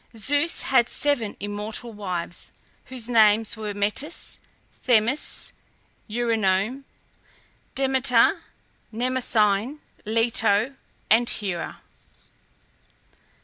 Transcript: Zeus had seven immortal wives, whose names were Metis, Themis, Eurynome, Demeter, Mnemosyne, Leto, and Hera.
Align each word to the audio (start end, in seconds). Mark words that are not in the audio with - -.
Zeus 0.17 0.63
had 0.63 0.89
seven 0.89 1.37
immortal 1.39 1.93
wives, 1.93 2.51
whose 2.85 3.07
names 3.07 3.55
were 3.55 3.71
Metis, 3.75 4.39
Themis, 4.81 5.53
Eurynome, 6.09 6.85
Demeter, 7.75 8.41
Mnemosyne, 8.91 9.77
Leto, 10.03 10.75
and 11.11 11.29
Hera. 11.29 11.81